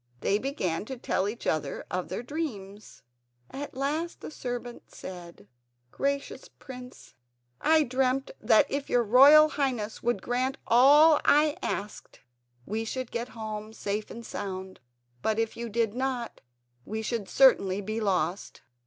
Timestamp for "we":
12.65-12.83, 16.83-17.03